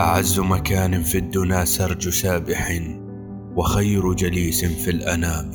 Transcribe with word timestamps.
أعز 0.00 0.40
مكان 0.40 1.02
في 1.02 1.18
الدنا 1.18 1.64
سرج 1.64 2.08
سابح 2.08 2.82
وخير 3.56 4.12
جليس 4.12 4.64
في 4.64 4.90
الأنام. 4.90 5.50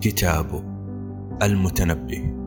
كتاب 0.00 0.64
المتنبي 1.42 2.41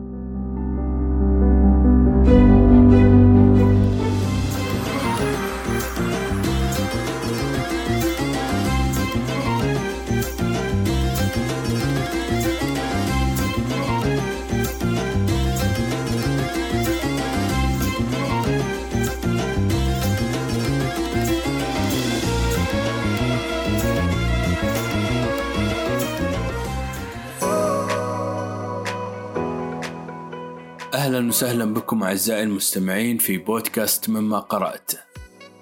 أهلا 30.96 31.28
وسهلا 31.28 31.74
بكم 31.74 32.02
أعزائي 32.02 32.42
المستمعين 32.42 33.18
في 33.18 33.38
بودكاست 33.38 34.08
مما 34.08 34.38
قرأت. 34.38 34.92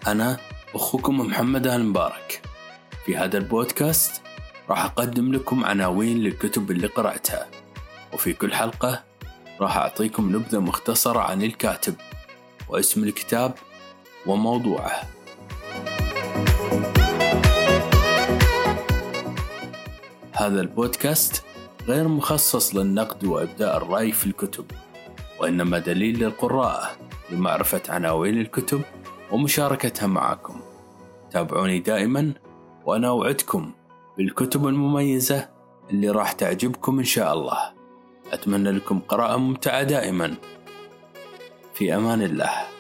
أنا 0.06 0.36
أخوكم 0.74 1.20
محمد 1.20 1.66
آل 1.66 1.84
مبارك. 1.84 2.42
في 3.06 3.16
هذا 3.16 3.38
البودكاست 3.38 4.22
راح 4.70 4.84
أقدم 4.84 5.32
لكم 5.32 5.64
عناوين 5.64 6.18
للكتب 6.18 6.70
اللي 6.70 6.86
قرأتها. 6.86 7.46
وفي 8.12 8.32
كل 8.32 8.54
حلقة 8.54 9.04
راح 9.60 9.76
أعطيكم 9.76 10.36
نبذة 10.36 10.58
مختصرة 10.58 11.20
عن 11.20 11.42
الكاتب 11.42 11.94
واسم 12.68 13.04
الكتاب 13.04 13.54
وموضوعه. 14.26 15.02
هذا 20.32 20.60
البودكاست 20.60 21.44
غير 21.82 22.08
مخصص 22.08 22.74
للنقد 22.74 23.24
وإبداء 23.24 23.76
الرأي 23.76 24.12
في 24.12 24.26
الكتب. 24.26 24.66
وإنما 25.40 25.78
دليل 25.78 26.18
للقراء 26.18 26.96
لمعرفة 27.30 27.82
عناوين 27.88 28.40
الكتب 28.40 28.82
ومشاركتها 29.32 30.06
معكم. 30.06 30.60
تابعوني 31.30 31.78
دائما 31.78 32.32
وأنا 32.86 33.08
أوعدكم 33.08 33.72
بالكتب 34.18 34.66
المميزة 34.66 35.48
اللي 35.90 36.10
راح 36.10 36.32
تعجبكم 36.32 36.98
إن 36.98 37.04
شاء 37.04 37.34
الله. 37.34 37.58
أتمنى 38.32 38.70
لكم 38.70 38.98
قراءة 38.98 39.36
ممتعة 39.36 39.82
دائما. 39.82 40.34
في 41.74 41.96
أمان 41.96 42.22
الله. 42.22 42.73